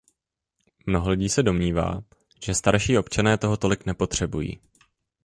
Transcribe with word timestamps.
Mnoho 0.85 1.09
lidí 1.09 1.29
se 1.29 1.43
domnívá, 1.43 2.01
že 2.45 2.55
starší 2.55 2.97
občané 2.97 3.37
toho 3.37 3.57
tolik 3.57 3.85
nepotřebují. 3.85 4.59